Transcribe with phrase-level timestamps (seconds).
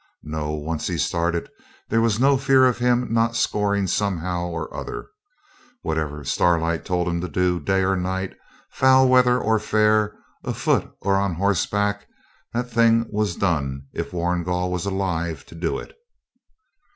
[0.23, 1.47] No; once he'd started
[1.89, 5.07] there was no fear of him not scoring somehow or other.
[5.83, 8.33] Whatever Starlight told him to do, day or night,
[8.71, 12.07] foul weather or fair, afoot or on horseback,
[12.51, 15.95] that thing was done if Warrigal was alive to do it.